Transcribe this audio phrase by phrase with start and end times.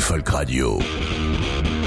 [0.00, 1.79] Folk Radio.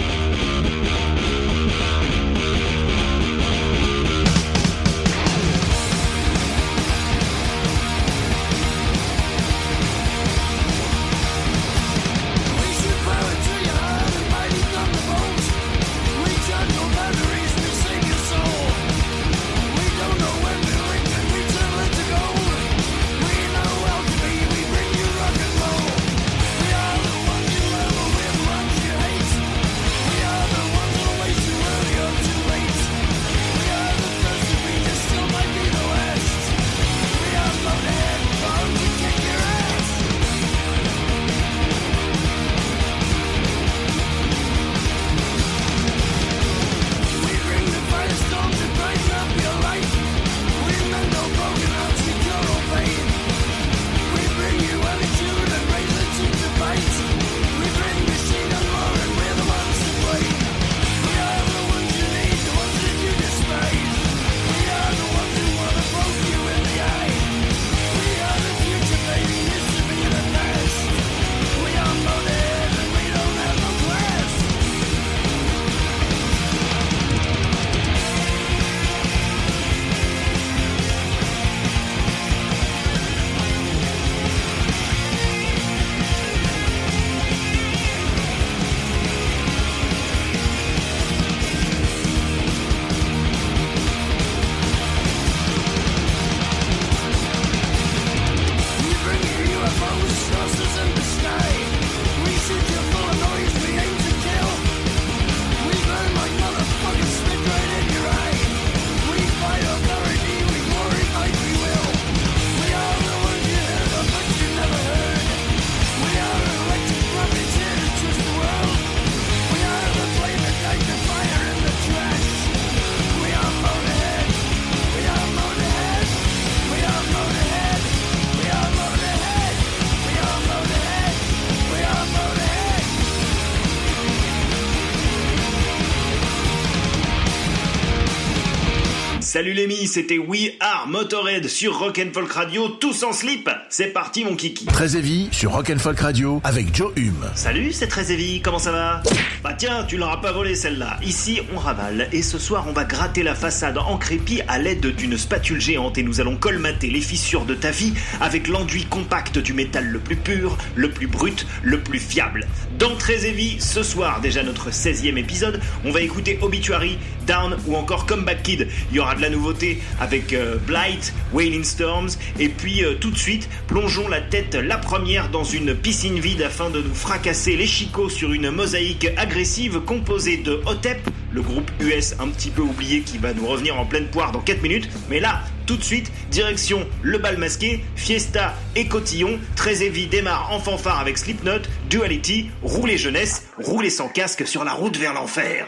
[139.94, 143.48] C'était We Are Motorhead sur Rock and Folk Radio, tous en slip.
[143.75, 144.67] C'est parti mon kiki.
[144.67, 147.28] Très Heavy sur Rock and Folk Radio avec Joe Hume.
[147.34, 149.01] Salut, c'est Très Heavy, comment ça va?
[149.44, 151.00] Bah tiens, tu l'auras pas volé celle-là.
[151.01, 154.85] Ici, on ravale et ce soir, on va gratter la façade en crépi à l'aide
[154.95, 159.39] d'une spatule géante et nous allons colmater les fissures de ta vie avec l'enduit compact
[159.39, 162.45] du métal le plus pur, le plus brut, le plus fiable.
[162.78, 167.75] Dans Très Heavy, ce soir, déjà notre 16e épisode, on va écouter Obituary, Down ou
[167.75, 168.67] encore Comeback Kid.
[168.91, 172.09] Il y aura de la nouveauté avec euh, Blight, Wailing Storms
[172.40, 176.41] et puis euh, tout de suite, plongeons la tête la première dans une piscine vide
[176.41, 181.69] afin de nous fracasser les chicots sur une mosaïque agressive composée de Hotep, le groupe
[181.79, 184.90] US un petit peu oublié qui va nous revenir en pleine poire dans 4 minutes.
[185.09, 189.40] Mais là, tout de suite, direction le bal masqué, Fiesta et Cotillon.
[189.66, 194.97] Heavy démarre en fanfare avec Slipknot, Duality, roulez jeunesse, roulez sans casque sur la route
[194.97, 195.68] vers l'enfer.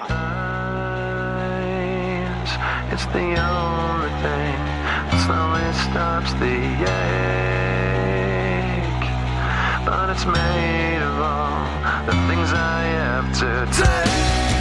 [10.18, 11.66] It's made of all
[12.06, 14.55] the things I have to take.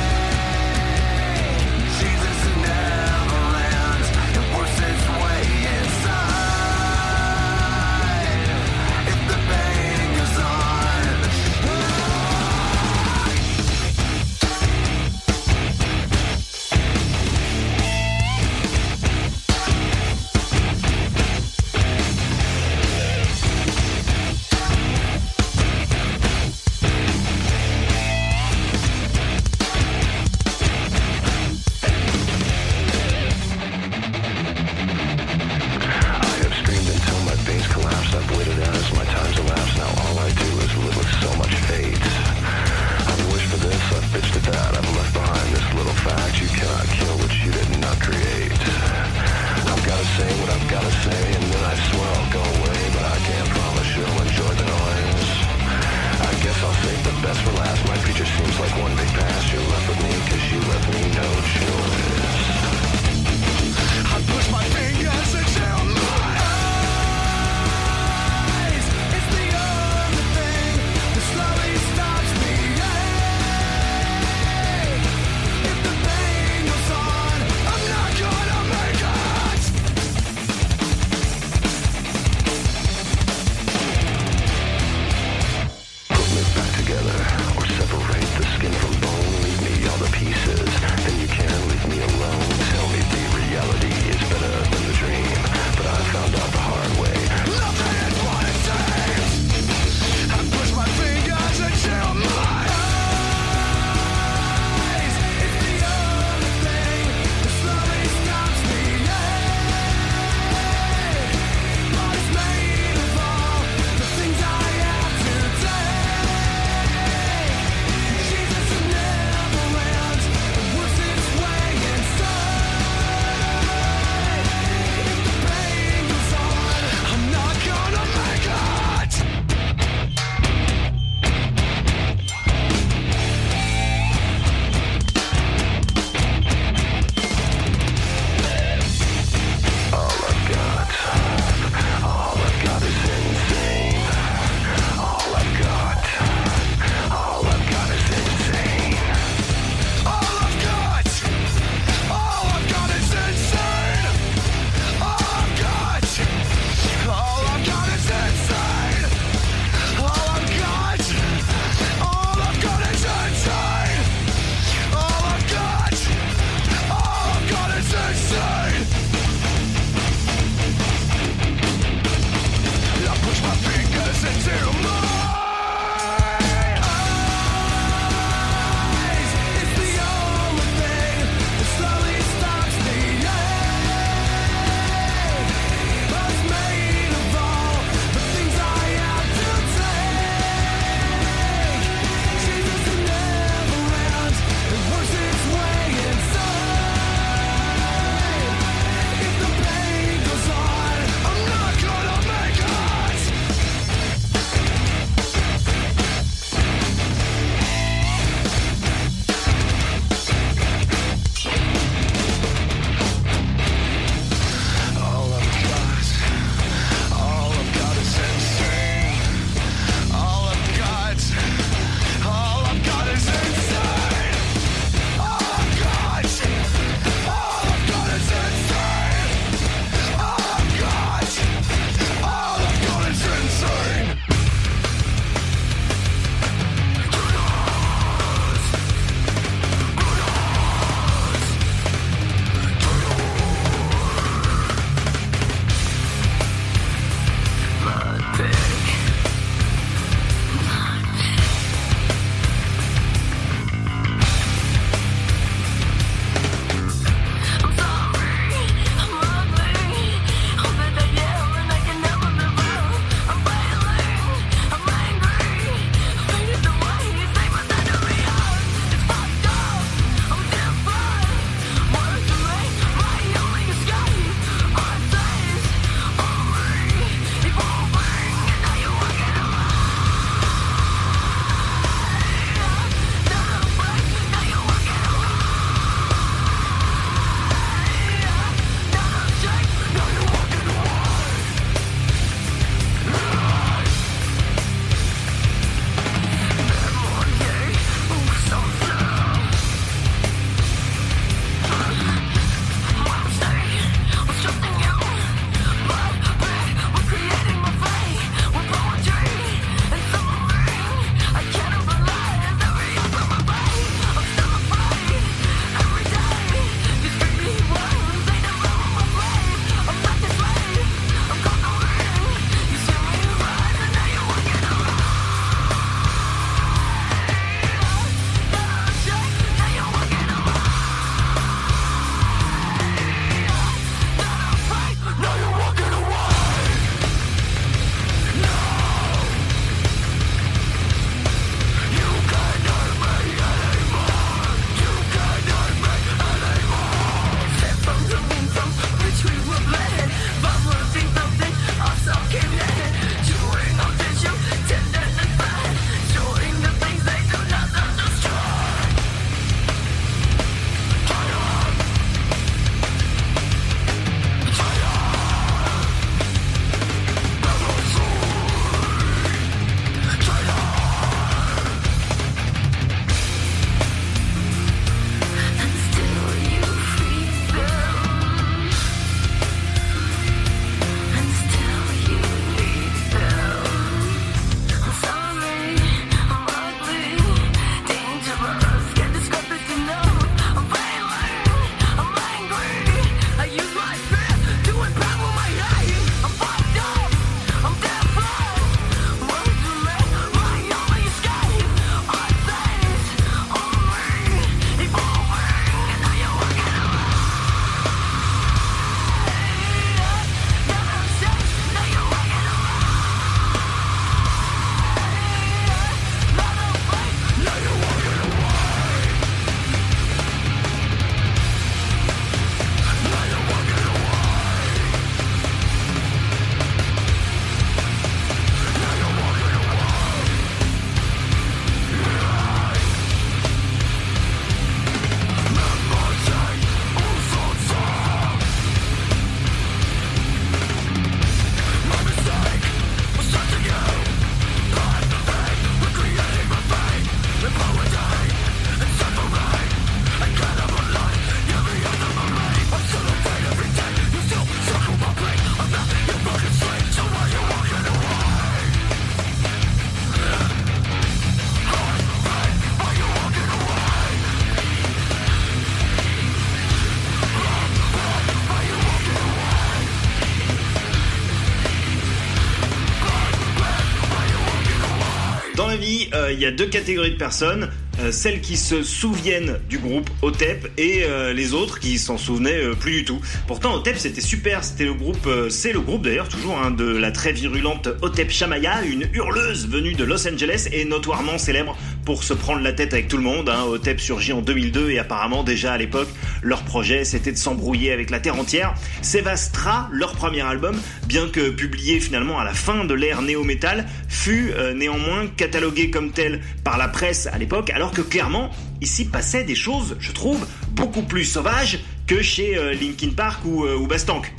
[476.45, 477.71] Y a deux catégories de personnes.
[478.01, 482.65] Euh, celles qui se souviennent du groupe OTEP et euh, les autres qui s'en souvenaient
[482.65, 483.21] euh, plus du tout.
[483.47, 487.13] Pourtant OTEP c'était super, c'était le groupe, c'est le groupe d'ailleurs toujours hein, de la
[487.13, 492.35] très virulente OTEP Shamaya, une hurleuse venue de Los Angeles et notoirement célèbre pour se
[492.35, 493.49] prendre la tête avec tout le monde.
[493.49, 493.63] Hein.
[493.69, 496.09] OTEP surgit en 2002 et apparemment déjà à l'époque
[496.45, 498.75] leur projet c'était de s'embrouiller avec la terre entière.
[499.03, 504.53] Sevastra, leur premier album, bien que publié finalement à la fin de l'ère néo-metal, fut
[504.53, 509.45] euh, néanmoins catalogué comme tel par la presse à l'époque, alors que clairement, ici passaient
[509.45, 514.33] des choses, je trouve, beaucoup plus sauvages que chez euh, Linkin Park ou, euh, Bastank.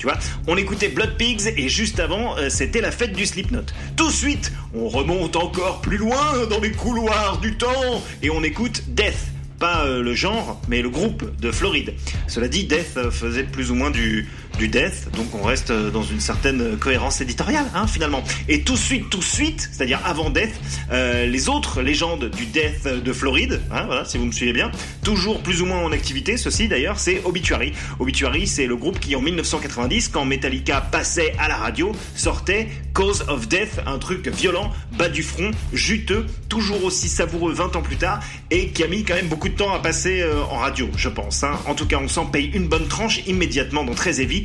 [0.47, 3.65] On écoutait Blood Pigs et juste avant, c'était la fête du Slipknot.
[3.95, 8.43] Tout de suite, on remonte encore plus loin dans les couloirs du temps et on
[8.43, 9.34] écoute Death.
[9.59, 11.93] Pas euh, le genre, mais le groupe de Floride.
[12.27, 15.89] Cela dit, Death euh, faisait plus ou moins du, du death, donc on reste euh,
[15.91, 18.23] dans une certaine cohérence éditoriale, hein, finalement.
[18.47, 20.53] Et tout de suite, tout de suite, c'est-à-dire avant Death,
[20.91, 24.71] euh, les autres légendes du death de Floride, hein, voilà, si vous me suivez bien,
[25.03, 27.73] toujours plus ou moins en activité, ceci d'ailleurs, c'est Obituary.
[27.99, 33.25] Obituary, c'est le groupe qui en 1990, quand Metallica passait à la radio, sortait Cause
[33.27, 37.97] of Death, un truc violent, bas du front, juteux, toujours aussi savoureux 20 ans plus
[37.97, 38.19] tard,
[38.51, 41.09] et qui a mis quand même beaucoup de temps à passer euh, en radio, je
[41.09, 41.43] pense.
[41.43, 41.59] hein.
[41.65, 44.44] En tout cas, on s'en paye une bonne tranche immédiatement dans Très Heavy.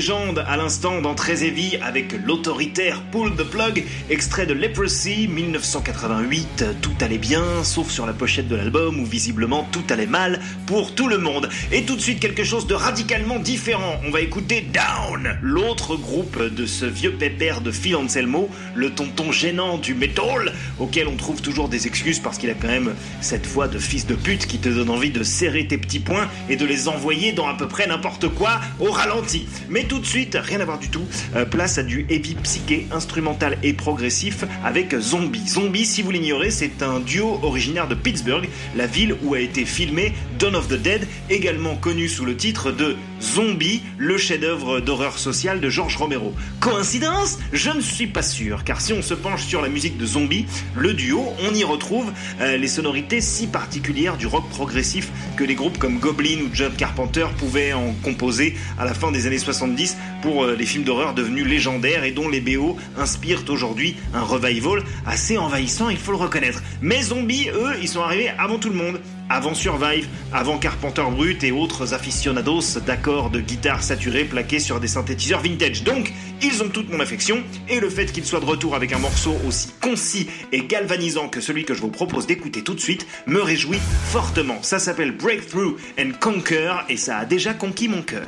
[0.00, 6.64] légende à l'instant dans Heavy avec l'autoritaire Pull the Plug, extrait de Leprosy 1988.
[6.80, 10.94] Tout allait bien, sauf sur la pochette de l'album où visiblement tout allait mal pour
[10.94, 11.50] tout le monde.
[11.70, 14.00] Et tout de suite quelque chose de radicalement différent.
[14.06, 19.32] On va écouter Down, l'autre groupe de ce vieux pépère de Phil Anselmo, le tonton
[19.32, 23.46] gênant du metal, auquel on trouve toujours des excuses parce qu'il a quand même cette
[23.46, 26.56] voix de fils de pute qui te donne envie de serrer tes petits poings et
[26.56, 29.46] de les envoyer dans à peu près n'importe quoi au ralenti.
[29.68, 31.02] Mais tout de suite, rien à voir du tout,
[31.34, 35.42] euh, place à du heavy psyché, instrumental et progressif avec Zombie.
[35.48, 39.64] Zombie, si vous l'ignorez, c'est un duo originaire de Pittsburgh, la ville où a été
[39.64, 45.18] filmé Dawn of the Dead, également connu sous le titre de Zombie, le chef-d'œuvre d'horreur
[45.18, 46.34] sociale de George Romero.
[46.58, 47.38] Coïncidence?
[47.52, 50.46] Je ne suis pas sûr, car si on se penche sur la musique de Zombie,
[50.74, 55.54] le duo, on y retrouve euh, les sonorités si particulières du rock progressif que les
[55.54, 59.96] groupes comme Goblin ou John Carpenter pouvaient en composer à la fin des années 70
[60.22, 64.82] pour euh, les films d'horreur devenus légendaires et dont les BO inspirent aujourd'hui un revival
[65.06, 66.62] assez envahissant, il faut le reconnaître.
[66.80, 69.00] Mais Zombie, eux, ils sont arrivés avant tout le monde
[69.30, 74.88] avant Survive, avant Carpenter Brut et autres aficionados d'accords de guitare saturés plaqués sur des
[74.88, 75.84] synthétiseurs vintage.
[75.84, 76.12] Donc,
[76.42, 79.36] ils ont toute mon affection, et le fait qu'ils soient de retour avec un morceau
[79.46, 83.40] aussi concis et galvanisant que celui que je vous propose d'écouter tout de suite me
[83.40, 84.62] réjouit fortement.
[84.62, 88.26] Ça s'appelle Breakthrough and Conquer, et ça a déjà conquis mon cœur.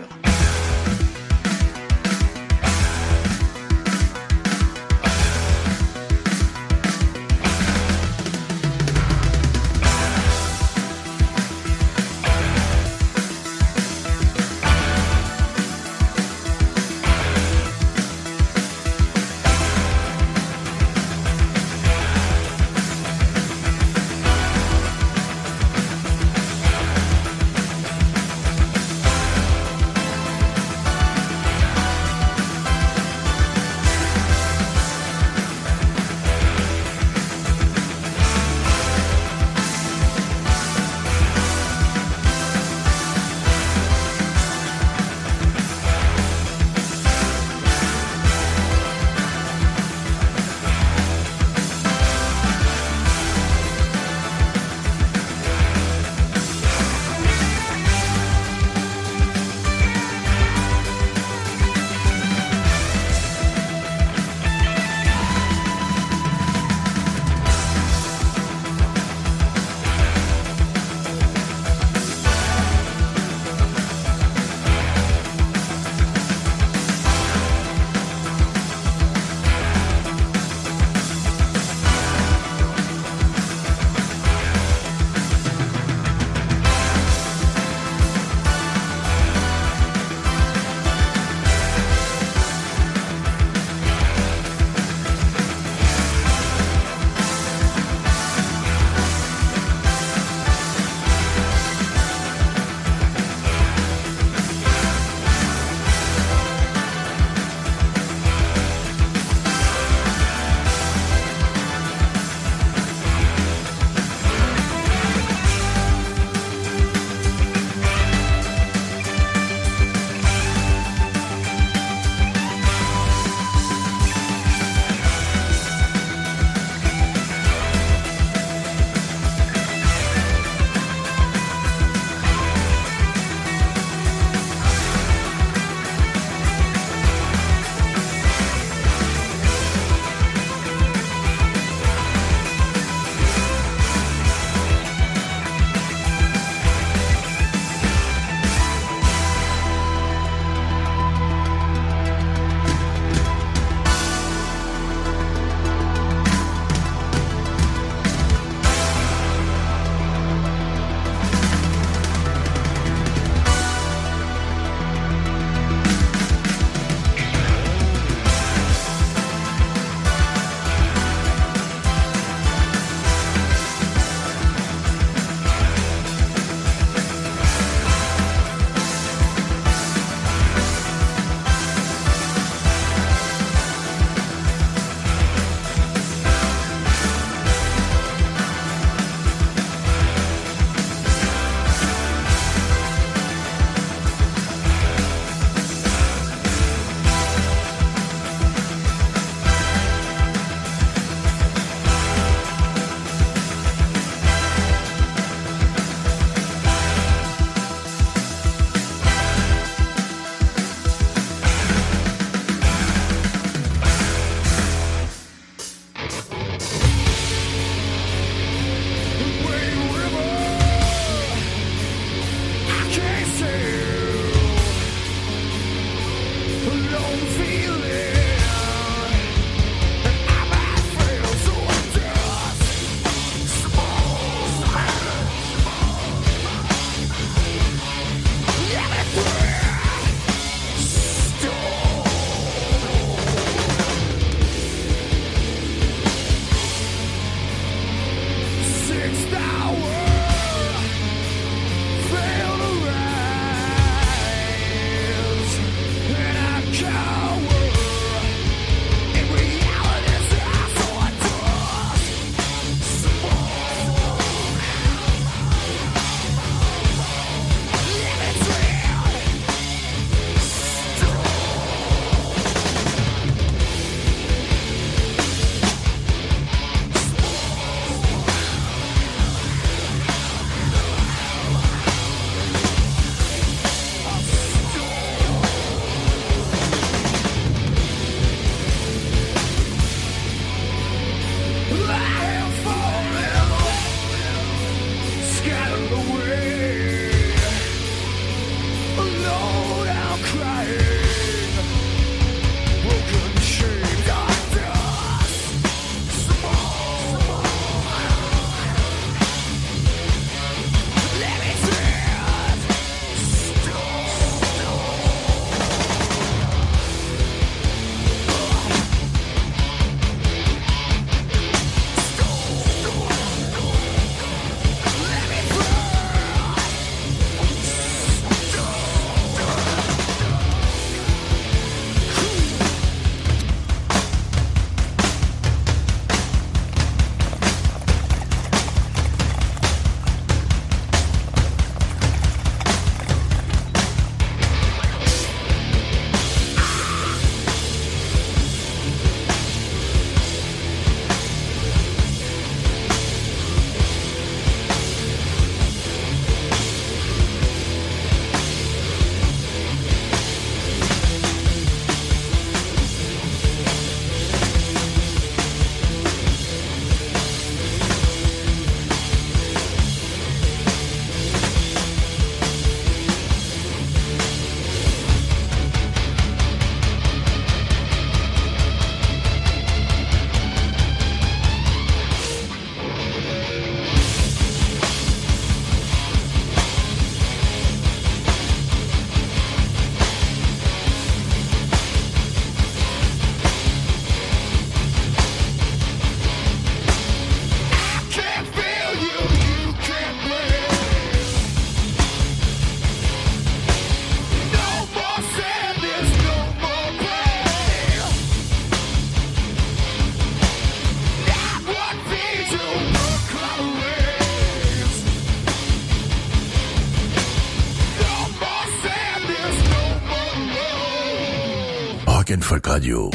[422.41, 423.11] Folk Radio.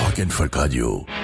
[0.00, 1.15] Rock Folk Radio.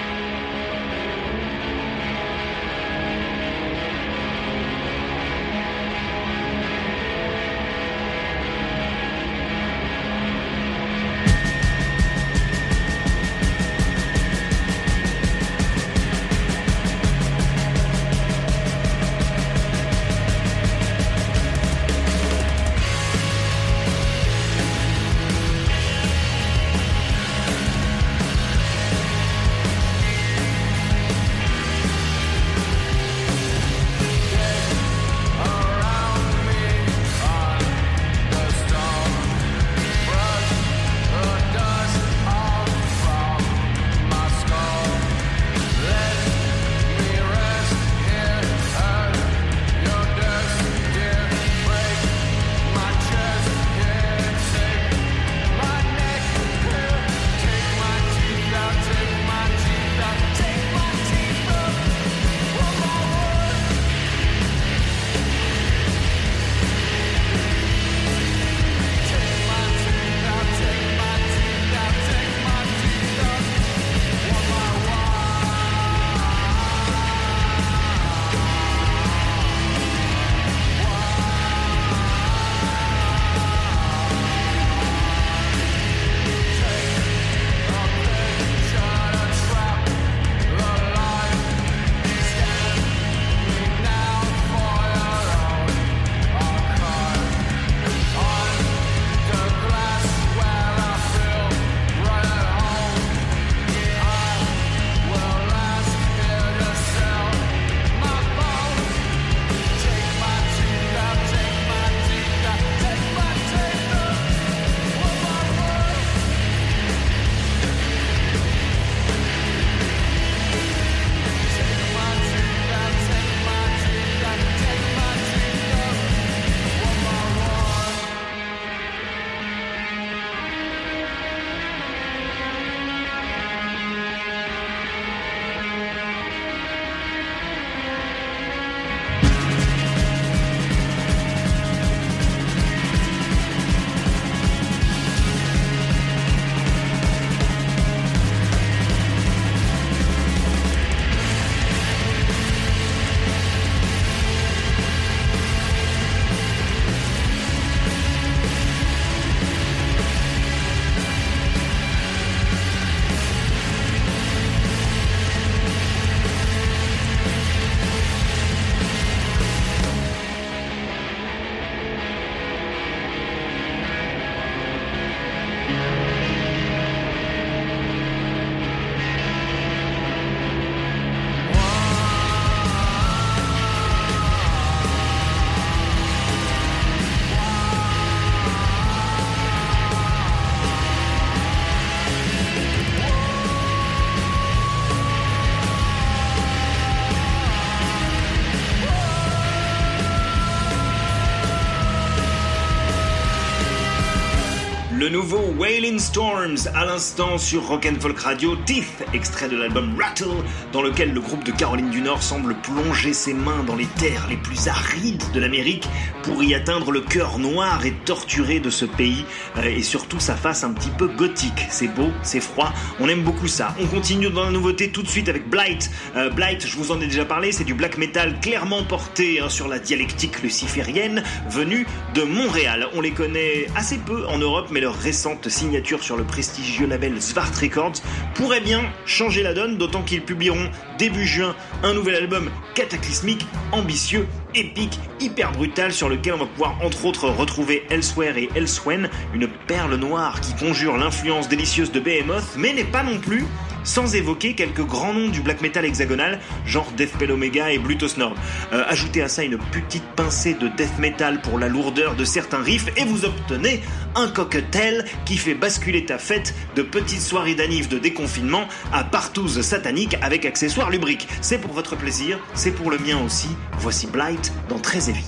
[205.32, 210.44] Nouveau Wailing Storms à l'instant sur Rock and Folk Radio, Teeth, extrait de l'album Rattle,
[210.72, 214.26] dans lequel le groupe de Caroline du Nord semble plonger ses mains dans les terres
[214.30, 215.88] les plus arides de l'Amérique
[216.22, 219.24] pour y atteindre le cœur noir et torturé de ce pays
[219.58, 221.66] euh, et surtout sa face un petit peu gothique.
[221.68, 223.74] C'est beau, c'est froid, on aime beaucoup ça.
[223.80, 225.90] On continue dans la nouveauté tout de suite avec Blight.
[226.16, 229.48] Euh, Blight, je vous en ai déjà parlé, c'est du black metal clairement porté hein,
[229.48, 232.88] sur la dialectique luciférienne venue de Montréal.
[232.94, 237.20] On les connaît assez peu en Europe, mais leur récente signature sur le prestigieux label
[237.20, 238.00] Svart Records
[238.34, 244.26] pourrait bien changer la donne, d'autant qu'ils publieront début juin un nouvel album cataclysmique, ambitieux,
[244.54, 249.48] épique, hyper brutal sur lequel on va pouvoir entre autres retrouver Elsewhere et Elswen, une
[249.66, 253.44] perle noire qui conjure l'influence délicieuse de Behemoth, mais n'est pas non plus
[253.84, 258.34] sans évoquer quelques grands noms du black metal hexagonal, genre Deathpell Omega et Blutos Nord.
[258.72, 262.62] Euh, ajoutez à ça une petite pincée de death metal pour la lourdeur de certains
[262.62, 263.82] riffs et vous obtenez
[264.14, 269.60] un cocktail qui fait basculer ta fête de petites soirées d'anniv de déconfinement à partouze
[269.62, 271.28] satanique avec accessoires lubriques.
[271.40, 273.48] C'est pour votre plaisir, c'est pour le mien aussi.
[273.78, 275.24] Voici Blight dans Très Heavy.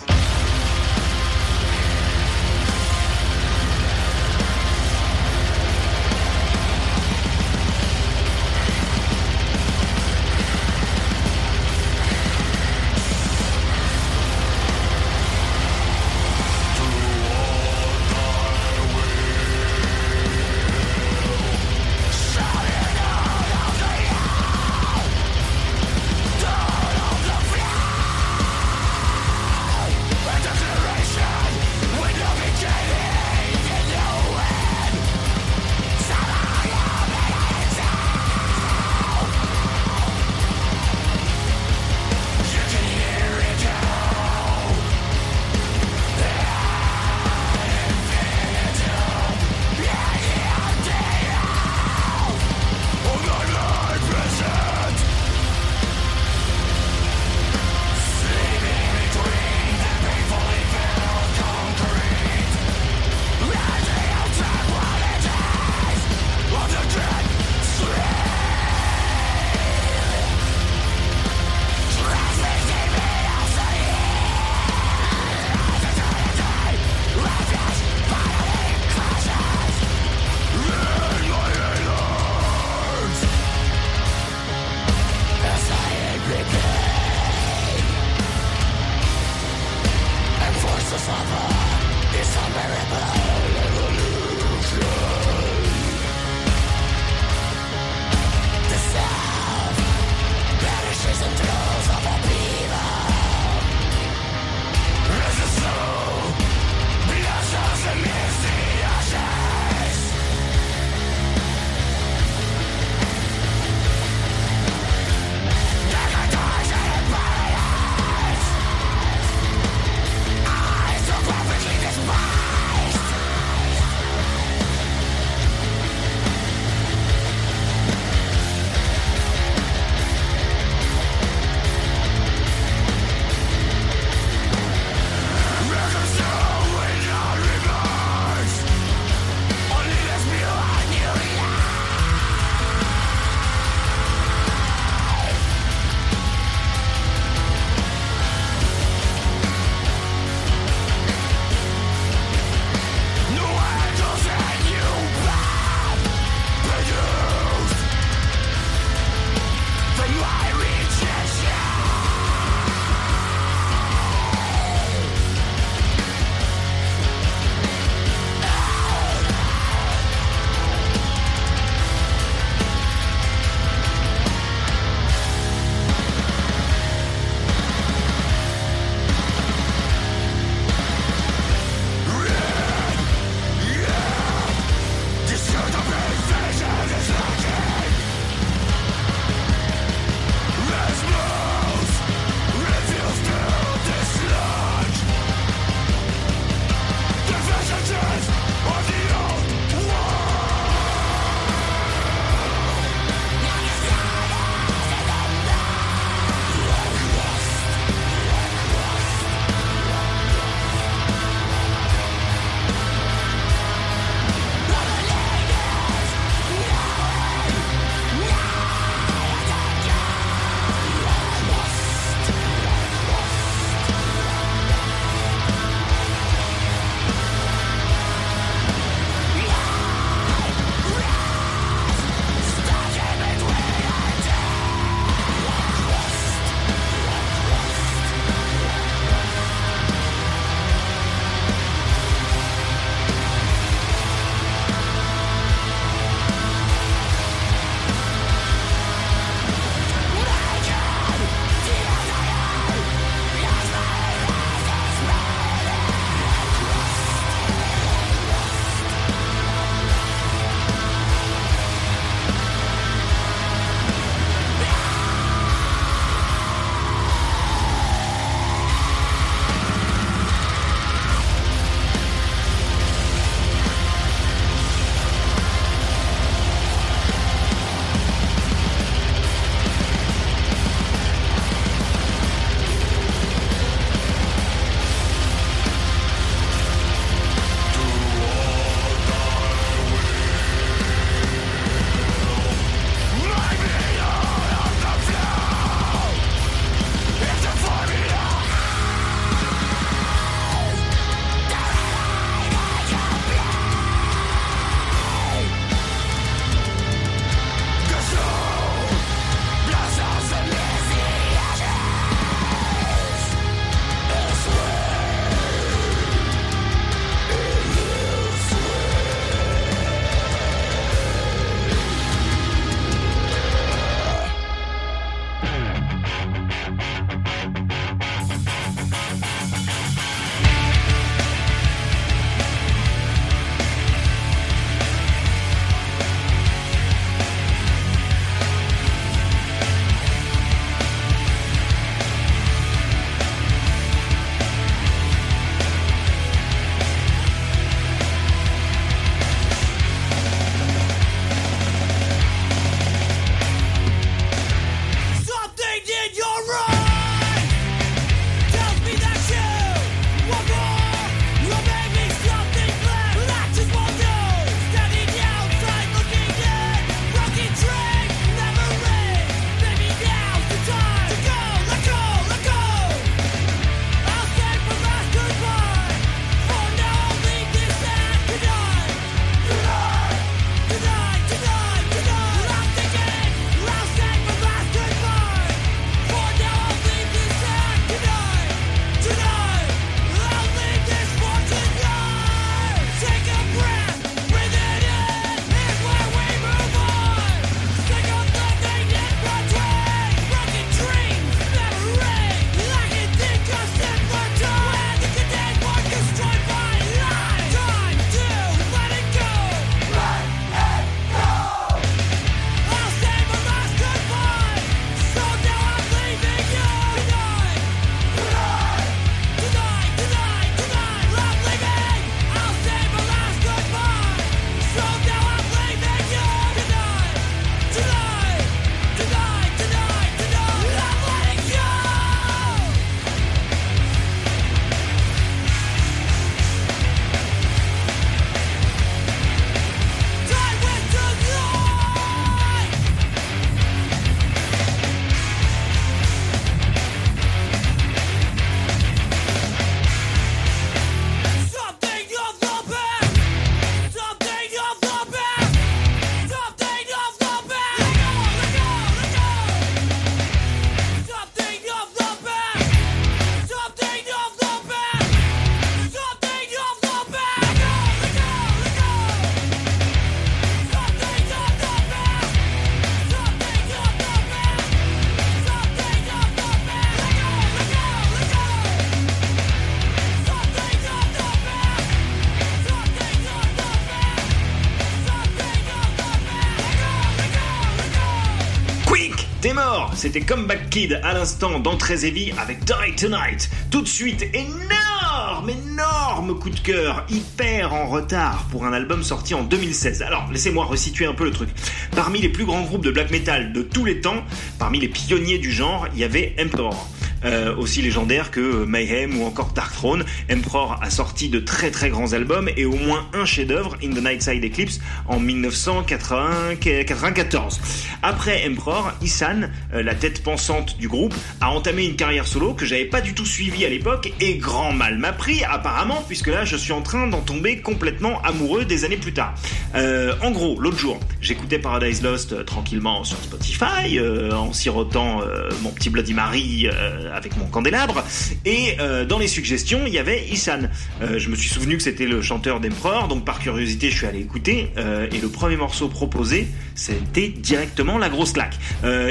[490.05, 493.49] C'était Comeback Kid à l'instant dans Heavy avec Die Tonight.
[493.71, 499.33] Tout de suite, énorme, énorme coup de cœur, hyper en retard pour un album sorti
[499.33, 500.03] en 2016.
[500.03, 501.49] Alors, laissez-moi resituer un peu le truc.
[501.97, 504.23] Parmi les plus grands groupes de black metal de tous les temps,
[504.59, 506.87] parmi les pionniers du genre, il y avait Emperor.
[507.25, 510.05] Euh, aussi légendaire que Mayhem ou encore Dark Throne.
[510.31, 514.05] Emperor a sorti de très très grands albums et au moins un chef-d'œuvre, In the
[514.05, 517.61] Nightside Eclipse, en 1994.
[518.03, 522.67] Après Emperor, Isan, euh, la tête pensante du groupe, a entamé une carrière solo que
[522.67, 526.45] j'avais pas du tout suivie à l'époque et grand mal m'a pris apparemment puisque là
[526.45, 529.35] je suis en train d'en tomber complètement amoureux des années plus tard.
[529.75, 533.99] Euh, en gros, l'autre jour, j'écoutais Paradise Lost tranquillement sur Spotify
[534.33, 535.23] en sirotant
[535.63, 536.69] mon petit Bloody Mary
[537.15, 538.05] avec mon candélabre.
[538.45, 540.63] Et euh, dans les suggestions, il y avait Isan.
[541.01, 544.07] Euh, je me suis souvenu que c'était le chanteur d'Emperor, donc par curiosité, je suis
[544.07, 544.71] allé écouter.
[544.77, 548.59] Euh, et le premier morceau proposé, c'était directement la grosse claque.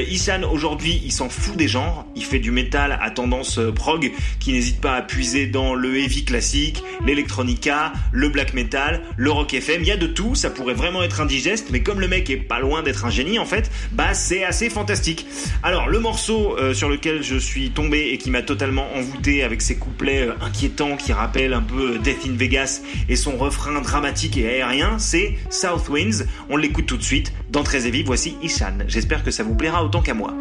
[0.10, 2.06] Isan, aujourd'hui, il s'en fout des genres.
[2.16, 6.26] Il fait du métal à tendance prog, qui n'hésite pas à puiser dans le heavy
[6.26, 9.82] classique, l'électronica, le black metal, le rock FM.
[9.82, 10.36] Il y a de tout.
[10.36, 13.40] Ça pourrait vraiment être indigeste, mais comme le mec est pas loin d'être un génie,
[13.40, 15.26] en fait, bah c'est assez fantastique.
[15.64, 19.76] Alors, le morceau sur lequel je suis tombé et qui m'a totalement envoûté avec ses
[19.76, 24.48] couplets euh, inquiétants qui rappellent un peu Death in Vegas et son refrain dramatique et
[24.48, 26.26] aérien, c'est South Winds.
[26.50, 27.34] On l'écoute tout de suite.
[27.54, 28.80] Dans Très voici Ishan.
[28.88, 30.34] J'espère que ça vous plaira autant qu'à moi.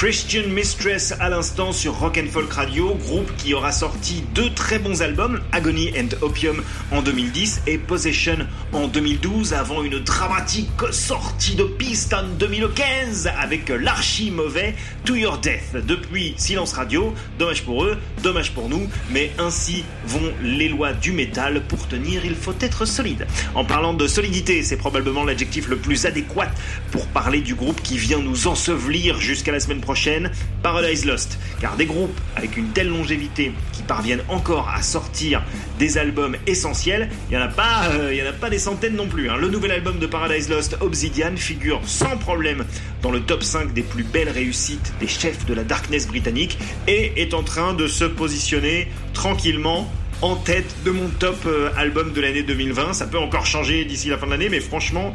[0.00, 4.78] Christian Mistress à l'instant sur Rock and Folk Radio, groupe qui aura sorti deux très
[4.78, 8.38] bons albums, Agony and Opium en 2010 et Possession
[8.72, 14.74] en 2012, avant une dramatique sortie de piste en 2015 avec l'archi mauvais
[15.04, 15.76] To Your Death.
[15.86, 21.12] Depuis Silence Radio, dommage pour eux, dommage pour nous, mais ainsi vont les lois du
[21.12, 21.60] métal.
[21.68, 23.26] Pour tenir, il faut être solide.
[23.54, 26.48] En parlant de solidité, c'est probablement l'adjectif le plus adéquat
[26.90, 29.89] pour parler du groupe qui vient nous ensevelir jusqu'à la semaine prochaine
[30.62, 31.38] Paradise Lost.
[31.60, 35.42] Car des groupes avec une telle longévité qui parviennent encore à sortir
[35.78, 38.96] des albums essentiels, il n'y en, a pas, euh, y en a pas des centaines
[38.96, 39.30] non plus.
[39.30, 39.36] Hein.
[39.36, 42.64] Le nouvel album de Paradise Lost, Obsidian, figure sans problème
[43.02, 47.20] dans le top 5 des plus belles réussites des chefs de la darkness britannique et
[47.20, 49.90] est en train de se positionner tranquillement
[50.22, 52.92] en tête de mon top euh, album de l'année 2020.
[52.92, 55.14] Ça peut encore changer d'ici la fin de l'année, mais franchement,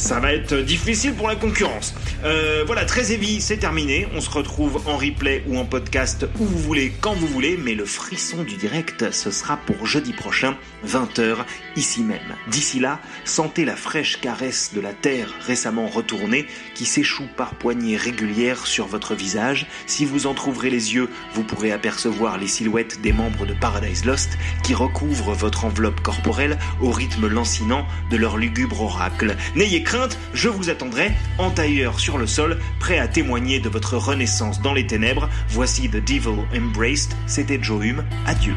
[0.00, 1.94] ça va être difficile pour la concurrence.
[2.24, 4.08] Euh, voilà, très heavy, c'est terminé.
[4.14, 7.74] On se retrouve en replay ou en podcast où vous voulez, quand vous voulez, mais
[7.74, 11.36] le frisson du direct, ce sera pour jeudi prochain, 20h,
[11.76, 12.36] ici même.
[12.48, 17.96] D'ici là, sentez la fraîche caresse de la terre récemment retournée qui s'échoue par poignées
[17.96, 19.66] régulières sur votre visage.
[19.86, 24.04] Si vous en trouverez les yeux, vous pourrez apercevoir les silhouettes des membres de Paradise
[24.04, 29.36] Lost qui recouvrent votre enveloppe corporelle au rythme lancinant de leur lugubre oracle.
[29.54, 33.96] N'ayez crainte, je vous attendrai en tailleur sur le sol, prêt à témoigner de votre
[33.96, 35.28] renaissance dans les ténèbres.
[35.48, 38.54] Voici The Devil Embraced, c'était Joe Hume, adieu.